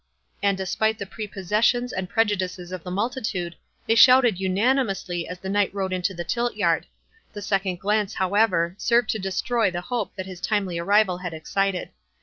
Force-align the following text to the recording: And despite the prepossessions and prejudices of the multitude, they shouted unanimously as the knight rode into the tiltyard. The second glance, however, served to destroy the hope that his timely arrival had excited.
And 0.41 0.57
despite 0.57 0.97
the 0.97 1.05
prepossessions 1.05 1.93
and 1.93 2.09
prejudices 2.09 2.71
of 2.71 2.83
the 2.83 2.89
multitude, 2.89 3.55
they 3.85 3.93
shouted 3.93 4.39
unanimously 4.39 5.27
as 5.27 5.37
the 5.37 5.47
knight 5.47 5.71
rode 5.75 5.93
into 5.93 6.15
the 6.15 6.23
tiltyard. 6.25 6.85
The 7.33 7.41
second 7.43 7.79
glance, 7.79 8.15
however, 8.15 8.73
served 8.79 9.09
to 9.11 9.19
destroy 9.19 9.69
the 9.69 9.81
hope 9.81 10.15
that 10.15 10.25
his 10.25 10.41
timely 10.41 10.79
arrival 10.79 11.19
had 11.19 11.35
excited. 11.35 11.91